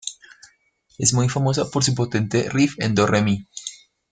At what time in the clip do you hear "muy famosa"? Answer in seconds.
1.13-1.69